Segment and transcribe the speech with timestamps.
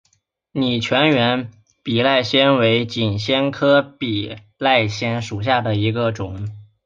[0.53, 1.51] 拟全缘
[1.83, 6.49] 比赖藓为锦藓科比赖藓属下的一个种。